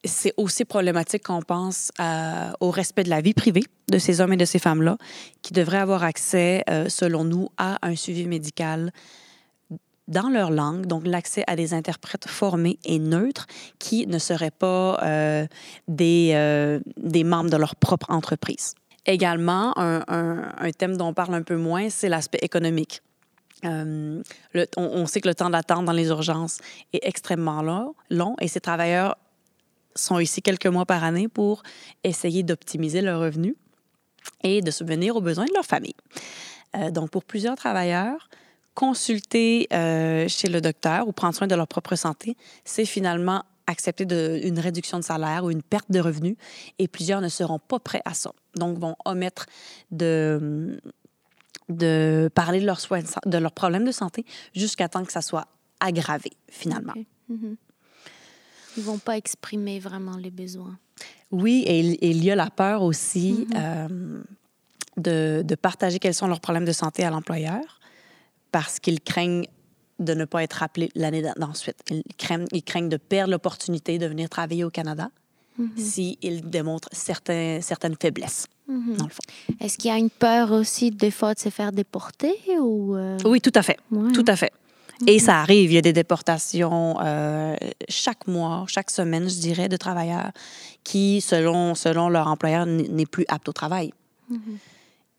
c'est 0.03 0.33
aussi 0.35 0.65
problématique 0.65 1.23
qu'on 1.23 1.41
pense 1.41 1.93
au 2.59 2.71
respect 2.71 3.05
de 3.05 3.09
la 3.09 3.21
vie 3.21 3.33
privée 3.33 3.63
de 3.89 3.97
ces 3.99 4.19
hommes 4.19 4.33
et 4.33 4.37
de 4.37 4.43
ces 4.43 4.59
femmes-là, 4.59 4.97
qui 5.41 5.53
devraient 5.53 5.77
avoir 5.77 6.03
accès, 6.03 6.65
selon 6.89 7.23
nous, 7.23 7.47
à 7.57 7.79
un 7.87 7.95
suivi 7.95 8.25
médical 8.25 8.91
dans 10.09 10.27
leur 10.27 10.51
langue, 10.51 10.87
donc 10.87 11.05
l'accès 11.05 11.43
à 11.47 11.55
des 11.55 11.73
interprètes 11.73 12.27
formés 12.27 12.79
et 12.83 12.99
neutres 12.99 13.45
qui 13.77 14.07
ne 14.07 14.17
seraient 14.17 14.51
pas 14.51 14.99
euh, 15.03 15.47
des, 15.87 16.31
euh, 16.33 16.79
des 16.97 17.23
membres 17.23 17.49
de 17.49 17.57
leur 17.57 17.75
propre 17.75 18.09
entreprise. 18.09 18.73
Également, 19.05 19.73
un, 19.77 20.71
thème 20.77 20.97
dont 20.97 21.07
on 21.07 21.13
parle 21.13 21.33
un 21.33 21.41
peu 21.41 21.55
moins, 21.55 21.89
c'est 21.89 22.09
l'aspect 22.09 22.39
économique. 22.41 23.01
Euh, 23.65 24.21
on, 24.77 25.05
sait 25.05 25.21
que 25.21 25.27
le 25.27 25.35
temps 25.35 25.49
d'attente 25.49 25.85
dans 25.85 25.93
les 25.93 26.07
urgences 26.07 26.59
est 26.93 27.01
extrêmement 27.03 27.61
long, 27.61 27.93
long 28.09 28.35
et 28.39 28.47
ces 28.47 28.61
travailleurs 28.61 29.17
sont 29.95 30.19
ici 30.19 30.41
quelques 30.41 30.67
mois 30.67 30.85
par 30.85 31.03
année 31.03 31.27
pour 31.27 31.63
essayer 32.03 32.43
d'optimiser 32.43 33.01
leurs 33.01 33.19
revenus 33.19 33.55
et 34.43 34.61
de 34.61 34.71
subvenir 34.71 35.15
aux 35.15 35.21
besoins 35.21 35.45
de 35.45 35.53
leur 35.53 35.65
famille. 35.65 35.95
donc, 36.91 37.09
pour 37.09 37.23
plusieurs 37.23 37.55
travailleurs, 37.55 38.29
consulter 38.79 39.67
euh, 39.73 40.29
chez 40.29 40.47
le 40.47 40.61
docteur 40.61 41.05
ou 41.05 41.11
prendre 41.11 41.35
soin 41.35 41.47
de 41.47 41.55
leur 41.55 41.67
propre 41.67 41.97
santé, 41.97 42.37
c'est 42.63 42.85
finalement 42.85 43.43
accepter 43.67 44.05
de, 44.05 44.39
une 44.41 44.57
réduction 44.57 44.97
de 44.97 45.03
salaire 45.03 45.43
ou 45.43 45.51
une 45.51 45.61
perte 45.61 45.91
de 45.91 45.99
revenus 45.99 46.37
et 46.79 46.87
plusieurs 46.87 47.19
ne 47.19 47.27
seront 47.27 47.59
pas 47.59 47.79
prêts 47.79 48.01
à 48.05 48.13
ça. 48.13 48.31
Donc, 48.55 48.79
vont 48.79 48.95
omettre 49.03 49.47
de, 49.91 50.79
de 51.67 52.29
parler 52.33 52.61
de 52.61 52.65
leurs 52.65 52.79
soins, 52.79 53.01
de 53.25 53.37
leurs 53.37 53.51
problèmes 53.51 53.83
de 53.83 53.91
santé 53.91 54.25
jusqu'à 54.55 54.87
temps 54.87 55.03
que 55.03 55.11
ça 55.11 55.21
soit 55.21 55.49
aggravé, 55.81 56.31
finalement. 56.49 56.93
Mhm. 57.27 57.57
Ils 58.77 58.83
vont 58.83 58.97
pas 58.97 59.17
exprimer 59.17 59.79
vraiment 59.79 60.15
les 60.15 60.31
besoins. 60.31 60.79
Oui, 61.31 61.65
et, 61.67 62.09
il 62.09 62.23
y 62.23 62.31
a 62.31 62.35
la 62.35 62.49
peur 62.49 62.83
aussi 62.83 63.45
mhm. 63.49 63.57
euh, 63.57 64.23
de, 64.95 65.43
de, 65.45 65.55
partager 65.55 65.99
quels 65.99 66.13
sont 66.13 66.27
leurs 66.27 66.39
problèmes 66.39 66.63
de 66.63 66.71
santé 66.71 67.03
à 67.03 67.09
l'employeur 67.09 67.78
parce 68.51 68.79
qu'ils 68.79 69.01
craignent 69.01 69.45
de 69.99 70.13
ne 70.13 70.25
pas 70.25 70.43
être 70.43 70.63
appelés 70.63 70.89
l'année 70.95 71.23
d'ensuite. 71.37 71.77
Ils 71.89 72.03
craignent, 72.17 72.47
ils 72.51 72.63
craignent 72.63 72.89
de 72.89 72.97
perdre 72.97 73.31
l'opportunité 73.31 73.97
de 73.97 74.07
venir 74.07 74.29
travailler 74.29 74.63
au 74.63 74.69
Canada 74.69 75.09
mm-hmm. 75.59 75.77
s'ils 75.77 76.49
démontrent 76.49 76.89
certains, 76.91 77.59
certaines 77.61 77.95
faiblesses. 77.99 78.47
Mm-hmm. 78.69 79.03
Le 79.03 79.09
fond. 79.09 79.55
Est-ce 79.59 79.77
qu'il 79.77 79.91
y 79.91 79.93
a 79.93 79.97
une 79.97 80.09
peur 80.09 80.51
aussi 80.51 80.91
des 80.91 81.11
fois 81.11 81.33
de 81.33 81.39
se 81.39 81.49
faire 81.49 81.71
déporter 81.71 82.33
ou 82.59 82.95
euh? 82.95 83.17
Oui, 83.25 83.41
tout 83.41 83.51
à 83.55 83.61
fait, 83.61 83.77
tout 84.13 84.25
à 84.27 84.35
fait. 84.35 84.53
Et 85.07 85.17
mm-hmm. 85.17 85.19
ça 85.19 85.39
arrive, 85.39 85.71
il 85.71 85.75
y 85.75 85.77
a 85.77 85.81
des 85.81 85.93
déportations 85.93 86.97
euh, 87.01 87.55
chaque 87.87 88.27
mois, 88.27 88.65
chaque 88.67 88.89
semaine, 88.89 89.29
je 89.29 89.39
dirais, 89.39 89.69
de 89.69 89.77
travailleurs 89.77 90.31
qui, 90.83 91.21
selon, 91.21 91.75
selon 91.75 92.09
leur 92.09 92.27
employeur, 92.27 92.65
n'est 92.65 93.05
plus 93.05 93.25
apte 93.27 93.47
au 93.47 93.53
travail. 93.53 93.93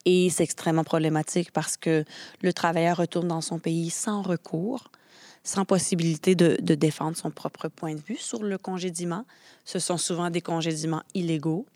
Et 0.06 0.30
c'est 0.30 0.44
extrêmement 0.44 0.84
problématique 0.84 1.52
parce 1.52 1.76
que 1.76 2.04
le 2.42 2.52
travailleur 2.52 2.96
retourne 2.96 3.28
dans 3.28 3.40
son 3.40 3.58
pays 3.58 3.90
sans 3.90 4.22
recours, 4.22 4.90
sans 5.44 5.64
possibilité 5.64 6.34
de, 6.34 6.56
défendre 6.74 7.16
son 7.16 7.30
propre 7.30 7.68
point 7.68 7.94
de 7.94 8.00
vue 8.00 8.16
sur 8.16 8.42
le 8.42 8.58
congédiement. 8.58 9.24
Ce 9.64 9.78
sont 9.78 9.98
souvent 9.98 10.30
des 10.30 10.40
congédiements 10.40 11.02
illégaux 11.14 11.66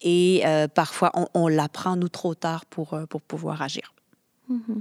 et 0.00 0.42
euh, 0.44 0.66
parfois 0.66 1.12
on, 1.34 1.48
l'apprend, 1.48 1.96
nous, 1.96 2.08
trop 2.08 2.34
tard 2.34 2.64
pour, 2.66 2.94
euh, 2.94 3.06
pour 3.06 3.20
pouvoir 3.20 3.62
agir. 3.62 3.92
Mm-hmm. 4.50 4.80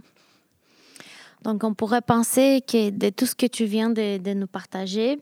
Donc, 1.43 1.63
on 1.63 1.73
pourrait 1.73 2.01
penser 2.01 2.63
que 2.67 2.91
de 2.91 3.09
tout 3.09 3.25
ce 3.25 3.35
que 3.35 3.47
tu 3.47 3.65
viens 3.65 3.89
de, 3.89 4.17
de 4.17 4.33
nous 4.33 4.47
partager, 4.47 5.19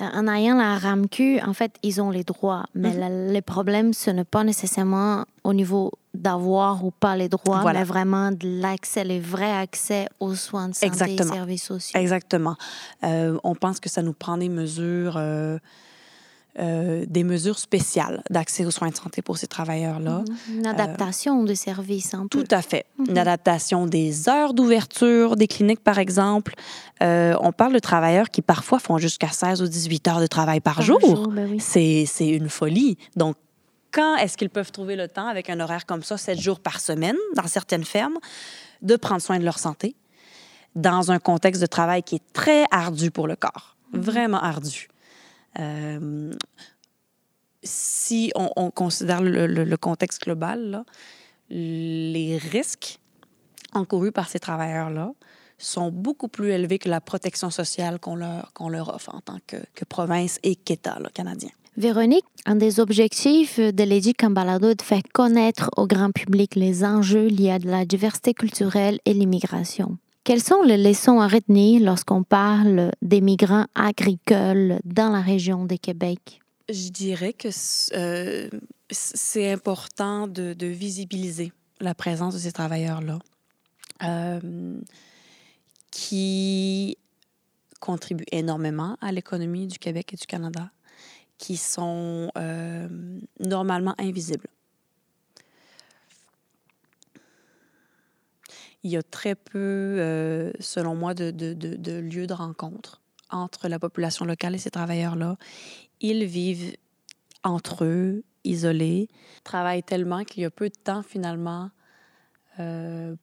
euh, 0.00 0.02
en 0.02 0.26
ayant 0.26 0.56
la 0.56 0.78
RAMQ, 0.78 1.40
en 1.42 1.52
fait, 1.52 1.76
ils 1.82 2.00
ont 2.00 2.10
les 2.10 2.24
droits, 2.24 2.66
mais 2.74 2.90
mm-hmm. 2.90 3.32
le 3.32 3.40
problème, 3.42 3.92
ce 3.92 4.10
n'est 4.10 4.24
pas 4.24 4.42
nécessairement 4.42 5.24
au 5.44 5.52
niveau 5.52 5.92
d'avoir 6.14 6.84
ou 6.84 6.90
pas 6.90 7.16
les 7.16 7.28
droits, 7.28 7.72
mais 7.72 7.84
vraiment 7.84 8.32
de 8.32 8.60
l'accès, 8.60 9.04
le 9.04 9.18
vrai 9.18 9.50
accès 9.50 10.08
aux 10.20 10.34
soins 10.34 10.68
de 10.68 10.74
santé 10.74 11.14
et 11.14 11.22
services 11.22 11.64
sociaux. 11.64 11.98
Exactement. 11.98 12.56
Euh, 13.04 13.38
on 13.44 13.54
pense 13.54 13.80
que 13.80 13.88
ça 13.88 14.02
nous 14.02 14.12
prend 14.12 14.36
des 14.36 14.50
mesures, 14.50 15.14
euh, 15.16 15.58
euh, 16.58 17.06
des 17.08 17.24
mesures 17.24 17.58
spéciales 17.58 18.22
d'accès 18.28 18.66
aux 18.66 18.70
soins 18.70 18.90
de 18.90 18.94
santé 18.94 19.22
pour 19.22 19.38
ces 19.38 19.46
travailleurs-là. 19.46 20.22
Mhm. 20.48 20.58
Une 20.58 20.66
adaptation 20.66 21.42
des 21.44 21.54
services, 21.54 22.12
un 22.12 22.26
peu. 22.26 22.44
Tout 22.44 22.54
à 22.54 22.60
fait. 22.60 22.84
Une 22.98 23.12
mhm. 23.12 23.18
adaptation 23.18 23.86
des 23.86 24.28
heures 24.28 24.52
d'ouverture 24.52 25.36
des 25.36 25.46
cliniques, 25.46 25.82
par 25.82 25.98
exemple. 25.98 26.54
on 27.00 27.52
parle 27.52 27.72
de 27.72 27.78
travailleurs 27.78 28.28
qui 28.28 28.42
parfois 28.42 28.78
font 28.78 28.98
jusqu'à 28.98 29.28
16 29.28 29.62
ou 29.62 29.66
18 29.66 30.08
heures 30.08 30.20
de 30.20 30.26
travail 30.26 30.60
par, 30.60 30.82
jour. 30.82 31.00
jour 31.00 31.28
ben 31.28 31.48
oui. 31.50 31.58
C'est 31.58 32.28
une 32.28 32.50
folie. 32.50 32.98
Donc, 33.16 33.36
quand 33.92 34.16
est-ce 34.16 34.36
qu'ils 34.36 34.50
peuvent 34.50 34.72
trouver 34.72 34.96
le 34.96 35.06
temps, 35.06 35.26
avec 35.26 35.50
un 35.50 35.60
horaire 35.60 35.86
comme 35.86 36.02
ça, 36.02 36.16
sept 36.16 36.40
jours 36.40 36.60
par 36.60 36.80
semaine, 36.80 37.16
dans 37.36 37.46
certaines 37.46 37.84
fermes, 37.84 38.18
de 38.80 38.96
prendre 38.96 39.20
soin 39.22 39.38
de 39.38 39.44
leur 39.44 39.58
santé, 39.58 39.94
dans 40.74 41.12
un 41.12 41.18
contexte 41.18 41.60
de 41.60 41.66
travail 41.66 42.02
qui 42.02 42.16
est 42.16 42.32
très 42.32 42.64
ardu 42.70 43.10
pour 43.10 43.28
le 43.28 43.36
corps, 43.36 43.76
mhm. 43.92 44.00
vraiment 44.00 44.40
ardu. 44.40 44.88
Euh, 45.58 46.32
si 47.62 48.32
on, 48.34 48.70
considère 48.70 49.22
le, 49.22 49.76
contexte 49.76 50.22
global, 50.22 50.70
là, 50.70 50.84
les 51.48 52.38
risques 52.38 52.98
encourus 53.72 54.10
par 54.10 54.28
ces 54.28 54.40
travailleurs-là 54.40 55.12
sont 55.58 55.92
beaucoup 55.92 56.26
plus 56.26 56.50
élevés 56.50 56.80
que 56.80 56.88
la 56.88 57.00
protection 57.00 57.50
sociale 57.50 58.00
qu'on 58.00 58.16
leur, 58.16 58.52
qu'on 58.52 58.68
leur 58.68 58.92
offre 58.92 59.14
en 59.14 59.20
tant 59.20 59.38
que, 59.46 59.58
que 59.74 59.84
province 59.84 60.40
et 60.42 60.56
qu'État 60.56 60.98
canadien. 61.14 61.50
Véronique, 61.78 62.26
un 62.44 62.56
des 62.56 62.80
objectifs 62.80 63.58
de 63.58 63.82
l'éduc 63.82 64.22
en 64.24 64.30
balado 64.30 64.68
est 64.68 64.74
de 64.74 64.82
faire 64.82 65.02
connaître 65.14 65.70
au 65.78 65.86
grand 65.86 66.12
public 66.12 66.54
les 66.54 66.84
enjeux 66.84 67.28
liés 67.28 67.52
à 67.52 67.58
la 67.58 67.86
diversité 67.86 68.34
culturelle 68.34 68.98
et 69.06 69.14
l'immigration. 69.14 69.96
Quelles 70.22 70.42
sont 70.42 70.62
les 70.62 70.76
leçons 70.76 71.20
à 71.20 71.28
retenir 71.28 71.80
lorsqu'on 71.80 72.24
parle 72.24 72.92
des 73.00 73.22
migrants 73.22 73.66
agricoles 73.74 74.80
dans 74.84 75.10
la 75.10 75.22
région 75.22 75.64
de 75.64 75.76
Québec? 75.76 76.40
Je 76.68 76.90
dirais 76.90 77.32
que 77.32 77.48
euh, 77.94 78.50
c'est 78.90 79.50
important 79.50 80.28
de, 80.28 80.54
visibiliser 80.66 81.52
la 81.80 81.94
présence 81.94 82.34
de 82.34 82.38
ces 82.38 82.52
travailleurs-là 82.52 83.18
euh, 84.04 84.78
qui 85.90 86.98
contribuent 87.80 88.26
énormément 88.30 88.96
à 89.00 89.10
l'économie 89.10 89.66
du 89.66 89.78
Québec 89.78 90.12
et 90.12 90.16
du 90.16 90.26
Canada 90.26 90.70
qui 91.42 91.56
sont 91.56 92.30
euh, 92.38 92.88
normalement 93.40 93.96
invisibles. 93.98 94.46
Il 98.84 98.92
y 98.92 98.96
a 98.96 99.02
très 99.02 99.34
peu, 99.34 99.58
euh, 99.58 100.52
selon 100.60 100.94
moi, 100.94 101.14
de, 101.14 101.32
de, 101.32 101.52
de, 101.52 101.92
lieux 101.98 102.28
de 102.28 102.32
rencontre 102.32 103.02
entre 103.28 103.66
la 103.66 103.80
population 103.80 104.24
locale 104.24 104.54
et 104.54 104.58
ces 104.58 104.70
travailleurs-là. 104.70 105.36
Ils 106.00 106.26
vivent 106.26 106.76
entre 107.42 107.84
eux 107.84 108.22
isolés, 108.44 109.08
travaillent 109.42 109.82
tellement 109.82 110.22
qu'il 110.22 110.44
y 110.44 110.46
a 110.46 110.50
peu 110.50 110.68
de 110.68 110.76
temps 110.76 111.02
finalement 111.02 111.70
euh, 112.60 113.16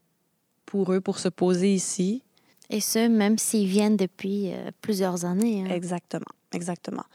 pour 0.65 0.91
eux 0.91 0.99
pour 0.99 1.19
se 1.19 1.29
poser 1.29 1.73
ici. 1.73 2.21
Et 2.69 2.81
ce, 2.81 3.07
même 3.07 3.38
s'ils 3.38 3.67
viennent 3.69 3.95
depuis 3.97 4.51
euh, 4.53 4.71
plusieurs 4.81 5.23
années. 5.23 5.63
hein. 5.63 5.73
Exactement, 5.73 6.33
exactement. 6.51 7.05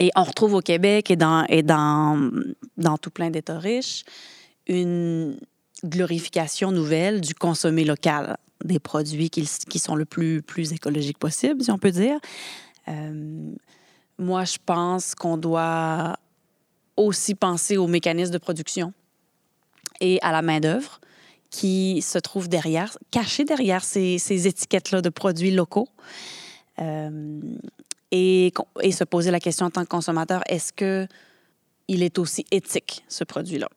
Et 0.00 0.10
on 0.16 0.24
retrouve 0.24 0.54
au 0.54 0.60
Québec 0.60 1.10
et 1.10 1.16
dans, 1.16 1.44
et 1.48 1.62
dans, 1.62 2.30
dans 2.76 2.98
tout 2.98 3.10
plein 3.10 3.30
d'États 3.30 3.58
riches 3.58 4.04
une 4.66 5.38
glorification 5.84 6.72
nouvelle 6.72 7.20
du 7.20 7.34
consommé 7.34 7.84
local, 7.84 8.36
des 8.64 8.78
produits 8.78 9.30
qui, 9.30 9.78
sont 9.78 9.94
le 9.94 10.04
plus, 10.04 10.42
plus 10.42 10.72
écologique 10.72 11.18
possible, 11.18 11.62
si 11.62 11.70
on 11.70 11.78
peut 11.78 11.90
dire. 11.90 12.18
Euh, 12.88 13.52
moi, 14.18 14.44
je 14.44 14.56
pense 14.64 15.14
qu'on 15.14 15.36
doit 15.36 16.16
aussi 16.96 17.34
penser 17.34 17.76
aux 17.76 17.88
mécanismes 17.88 18.32
de 18.32 18.38
production 18.38 18.92
et 20.00 20.18
à 20.22 20.32
la 20.32 20.42
main-d'œuvre 20.42 21.00
qui 21.50 22.02
se 22.02 22.18
trouve 22.18 22.48
derrière, 22.48 22.96
cachée 23.10 23.44
derrière 23.44 23.84
ces, 23.84 24.18
ces 24.18 24.46
étiquettes-là 24.46 25.02
de 25.02 25.08
produits 25.08 25.52
locaux. 25.52 25.88
Euh, 26.80 27.40
et, 28.14 28.52
se 28.92 29.04
poser 29.04 29.30
la 29.30 29.40
question 29.40 29.66
en 29.66 29.70
tant 29.70 29.82
que 29.82 29.88
consommateur, 29.88 30.42
est-ce 30.48 30.72
que 30.72 31.06
il 31.88 32.02
est 32.02 32.18
aussi 32.18 32.46
éthique, 32.50 33.04
ce 33.08 33.24
produit-là? 33.24 33.68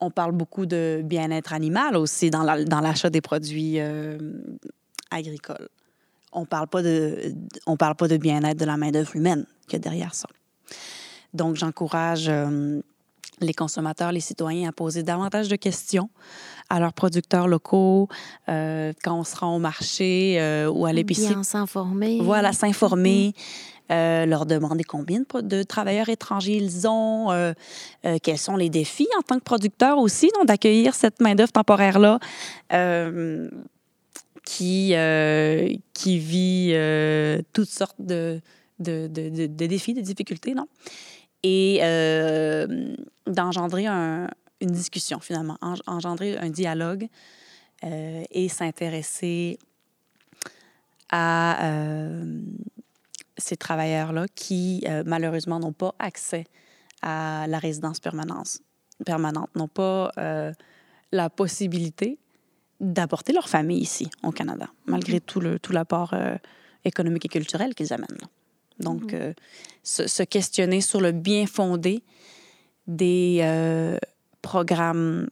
On 0.00 0.10
parle 0.10 0.32
beaucoup 0.32 0.66
de 0.66 1.00
bien-être 1.04 1.52
animal 1.52 1.96
aussi 1.96 2.30
dans 2.30 2.42
la- 2.42 2.64
dans 2.64 2.80
l'achat 2.80 3.08
des 3.08 3.20
produits 3.20 3.80
euh, 3.80 4.18
agricoles. 5.10 5.68
On 6.32 6.44
parle 6.44 6.68
pas 6.68 6.82
de, 6.82 7.32
de 7.66 8.16
bien-être 8.16 8.58
de 8.58 8.64
la 8.64 8.76
main-d'œuvre 8.76 9.16
humaine 9.16 9.46
qu'il 9.66 9.74
y 9.74 9.76
a 9.76 9.78
derrière 9.78 10.14
ça. 10.14 10.28
Donc, 11.32 11.56
j'encourage 11.56 12.28
euh, 12.28 12.80
les 13.40 13.54
consommateurs, 13.54 14.12
les 14.12 14.20
citoyens 14.20 14.68
à 14.68 14.72
poser 14.72 15.02
davantage 15.02 15.48
de 15.48 15.56
questions 15.56 16.10
à 16.70 16.80
leurs 16.80 16.92
producteurs 16.92 17.48
locaux 17.48 18.08
euh, 18.48 18.92
quand 19.02 19.18
on 19.18 19.24
se 19.24 19.36
rend 19.36 19.56
au 19.56 19.58
marché 19.58 20.36
euh, 20.38 20.68
ou 20.70 20.86
à 20.86 20.92
l'épicerie. 20.92 21.34
Bien 21.34 21.42
s'informer. 21.42 22.18
Voilà, 22.20 22.52
s'informer, 22.52 23.32
euh, 23.90 24.26
leur 24.26 24.44
demander 24.44 24.84
combien 24.84 25.22
de, 25.42 25.62
travailleurs 25.62 26.08
étrangers 26.10 26.56
ils 26.56 26.86
ont, 26.86 27.54
quels 28.22 28.38
sont 28.38 28.56
les 28.56 28.68
défis 28.68 29.08
en 29.18 29.22
tant 29.22 29.38
que 29.38 29.44
producteur 29.44 29.98
aussi, 29.98 30.30
d'accueillir 30.44 30.94
cette 30.94 31.20
main-d'œuvre 31.20 31.52
temporaire-là 31.52 32.18
qui, 34.44 34.94
qui 35.94 36.18
vit 36.18 36.74
toutes 37.52 37.70
sortes 37.70 37.96
de- 37.98 38.40
de- 38.78 39.06
de 39.46 39.66
défis, 39.66 39.94
de 39.94 40.00
difficultés, 40.00 40.54
non? 40.54 40.66
Et 41.42 41.78
euh, 41.82 42.94
d'engendrer 43.26 43.86
un- 43.86 44.28
une 44.60 44.70
discussion, 44.72 45.20
finalement, 45.20 45.56
en- 45.60 45.74
engendrer 45.86 46.36
un 46.38 46.50
dialogue 46.50 47.08
euh, 47.84 48.24
et 48.30 48.48
s'intéresser 48.48 49.58
à 51.10 51.64
euh, 51.64 52.40
ces 53.36 53.56
travailleurs-là 53.56 54.26
qui, 54.34 54.84
malheureusement, 55.06 55.60
n'ont 55.60 55.72
pas 55.72 55.94
accès 55.98 56.44
à 57.02 57.46
la 57.48 57.58
résidence 57.58 58.00
permanente, 58.00 58.58
n'ont 59.54 59.68
pas 59.68 60.10
la 61.12 61.30
possibilité 61.30 62.18
d'apporter 62.80 63.32
leur 63.32 63.48
famille 63.48 63.78
ici, 63.80 64.10
au 64.22 64.30
Canada, 64.32 64.68
malgré 64.86 65.20
tout 65.20 65.40
tout 65.62 65.72
l'apport 65.72 66.12
euh, 66.14 66.36
économique 66.84 67.24
et 67.24 67.28
culturel 67.28 67.74
qu'ils 67.74 67.92
amènent. 67.92 68.18
Donc, 68.80 69.12
euh, 69.14 69.32
se, 69.82 70.06
se 70.06 70.22
questionner 70.22 70.80
sur 70.80 71.00
le 71.00 71.12
bien 71.12 71.46
fondé 71.46 72.02
des 72.86 73.38
euh, 73.42 73.98
programmes 74.42 75.28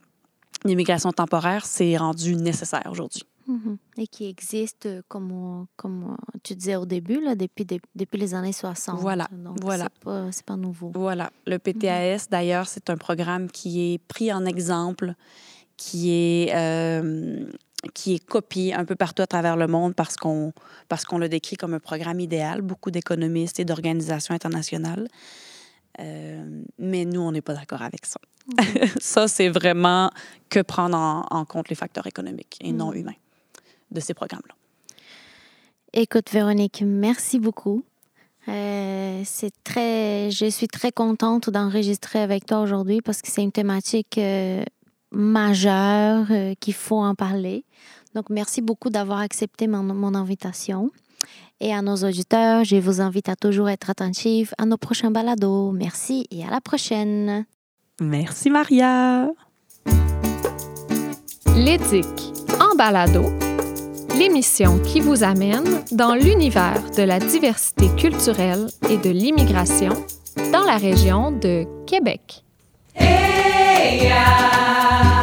d'immigration 0.65 1.11
temporaire, 1.11 1.65
c'est 1.65 1.95
rendu 1.97 2.35
nécessaire 2.35 2.87
aujourd'hui. 2.89 3.23
Mhm. 3.47 3.77
Et 3.97 4.07
qui 4.07 4.25
existe, 4.27 4.87
euh, 4.87 5.01
comme, 5.07 5.31
on- 5.31 5.67
comme 5.77 6.17
tu 6.43 6.53
disais 6.55 6.75
au 6.75 6.85
début, 6.85 7.21
là, 7.23 7.35
depuis, 7.35 7.63
de- 7.63 7.79
depuis 7.95 8.17
les 8.19 8.33
années 8.33 8.51
60. 8.51 8.99
Voilà, 8.99 9.29
Donc, 9.31 9.57
voilà. 9.61 9.87
c'est 10.31 10.43
pas, 10.45 10.57
nouveau. 10.57 10.91
Voilà. 10.93 11.29
Le 11.45 11.57
PTAS, 11.57 12.27
d'ailleurs, 12.29 12.67
c'est 12.67 12.89
un 12.89 12.97
programme 12.97 13.49
qui 13.49 13.93
est 13.93 13.99
pris 13.99 14.33
en 14.33 14.43
exemple, 14.45 15.13
qui 15.77 16.11
est, 16.11 16.53
euh, 16.53 17.45
qui 17.93 18.15
est 18.15 18.25
copié 18.25 18.73
un 18.73 18.85
peu 18.85 18.95
partout 18.95 19.21
à 19.21 19.27
travers 19.27 19.55
le 19.55 19.67
monde 19.67 19.93
parce 19.93 20.15
qu'on 20.15 20.53
parce 20.89 21.05
qu'on 21.05 21.17
le 21.17 21.29
décrit 21.29 21.57
comme 21.57 21.73
un 21.73 21.79
programme 21.79 22.19
idéal. 22.19 22.61
Beaucoup 22.61 22.91
d'économistes 22.91 23.59
et 23.59 23.65
d'organisations 23.65 24.33
internationales. 24.33 25.07
Euh, 25.99 26.61
mais 26.77 27.05
nous, 27.05 27.21
on 27.21 27.31
n'est 27.31 27.41
pas 27.41 27.53
d'accord 27.53 27.81
avec 27.81 28.05
ça. 28.05 28.19
ça, 28.99 29.27
c'est 29.27 29.49
vraiment 29.49 30.11
que 30.49 30.61
prendre 30.61 30.97
en, 30.97 31.25
en 31.29 31.45
compte 31.45 31.69
les 31.69 31.75
facteurs 31.75 32.07
économiques 32.07 32.57
et 32.61 32.71
non 32.71 32.91
Mm. 32.91 32.97
humains 32.97 33.19
de 33.91 33.99
ces 33.99 34.13
programmes-là. 34.13 34.55
Écoute, 35.93 36.29
Véronique, 36.31 36.83
merci 36.85 37.39
beaucoup. 37.39 37.83
Euh, 38.47 39.21
c'est 39.25 39.51
très, 39.63 40.29
je 40.31 40.49
suis 40.49 40.67
très 40.67 40.91
contente 40.91 41.49
d'enregistrer 41.49 42.19
avec 42.19 42.45
toi 42.45 42.61
aujourd'hui 42.61 43.01
parce 43.01 43.21
que 43.21 43.29
c'est 43.29 43.43
une 43.43 43.51
thématique 43.51 44.17
euh, 44.17 44.63
majeure 45.11 46.25
euh, 46.31 46.53
qu'il 46.59 46.73
faut 46.73 47.01
en 47.01 47.15
parler. 47.15 47.63
Donc, 48.15 48.29
merci 48.29 48.61
beaucoup 48.61 48.89
d'avoir 48.89 49.19
accepté 49.19 49.67
mon, 49.67 49.83
mon 49.83 50.15
invitation. 50.15 50.91
Et 51.59 51.73
à 51.73 51.81
nos 51.81 51.95
auditeurs, 51.95 52.63
je 52.63 52.75
vous 52.75 53.01
invite 53.01 53.29
à 53.29 53.35
toujours 53.35 53.69
être 53.69 53.89
attentifs 53.89 54.53
à 54.57 54.65
nos 54.65 54.77
prochains 54.77 55.11
balados. 55.11 55.71
Merci 55.71 56.27
et 56.29 56.43
à 56.43 56.51
la 56.51 56.61
prochaine. 56.61 57.45
Merci, 57.99 58.49
Maria. 58.51 59.27
L'éthique 61.55 62.33
en 62.59 62.75
balado, 62.75 63.23
l'émission 64.19 64.77
qui 64.79 64.99
vous 64.99 65.23
amène 65.23 65.81
dans 65.91 66.13
l'univers 66.13 66.91
de 66.95 67.01
la 67.01 67.19
diversité 67.19 67.87
culturelle 67.95 68.67
et 68.91 68.97
de 68.97 69.09
l'immigration 69.09 69.93
dans 70.51 70.63
la 70.63 70.77
région 70.77 71.31
de 71.31 71.65
Québec. 71.87 72.43
Et 72.99 73.56
areia. 73.87 75.16